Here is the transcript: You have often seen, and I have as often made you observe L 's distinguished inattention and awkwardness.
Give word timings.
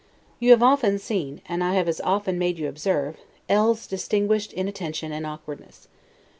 You 0.39 0.49
have 0.49 0.63
often 0.63 0.97
seen, 0.97 1.41
and 1.45 1.63
I 1.63 1.75
have 1.75 1.87
as 1.87 2.01
often 2.01 2.39
made 2.39 2.57
you 2.57 2.67
observe 2.67 3.17
L 3.47 3.75
's 3.75 3.85
distinguished 3.85 4.51
inattention 4.51 5.11
and 5.11 5.27
awkwardness. 5.27 5.87